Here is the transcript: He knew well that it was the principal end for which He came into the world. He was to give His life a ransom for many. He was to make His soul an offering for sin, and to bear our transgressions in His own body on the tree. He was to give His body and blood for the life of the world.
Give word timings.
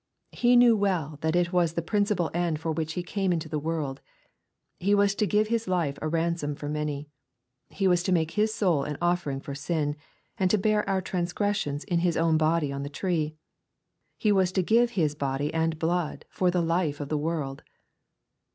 He 0.31 0.55
knew 0.55 0.75
well 0.75 1.19
that 1.21 1.35
it 1.35 1.53
was 1.53 1.73
the 1.75 1.83
principal 1.83 2.31
end 2.33 2.59
for 2.59 2.71
which 2.71 2.93
He 2.93 3.03
came 3.03 3.31
into 3.31 3.47
the 3.47 3.59
world. 3.59 4.01
He 4.79 4.95
was 4.95 5.13
to 5.13 5.27
give 5.27 5.49
His 5.49 5.67
life 5.67 5.99
a 6.01 6.07
ransom 6.07 6.55
for 6.55 6.67
many. 6.67 7.07
He 7.69 7.87
was 7.87 8.01
to 8.01 8.11
make 8.11 8.31
His 8.31 8.51
soul 8.51 8.83
an 8.83 8.97
offering 8.99 9.39
for 9.41 9.53
sin, 9.53 9.95
and 10.39 10.49
to 10.49 10.57
bear 10.57 10.89
our 10.89 11.01
transgressions 11.01 11.83
in 11.83 11.99
His 11.99 12.17
own 12.17 12.35
body 12.35 12.71
on 12.71 12.81
the 12.81 12.89
tree. 12.89 13.35
He 14.17 14.31
was 14.31 14.51
to 14.53 14.63
give 14.63 14.89
His 14.97 15.13
body 15.13 15.53
and 15.53 15.77
blood 15.77 16.25
for 16.29 16.49
the 16.49 16.63
life 16.63 16.99
of 16.99 17.09
the 17.09 17.17
world. 17.19 17.61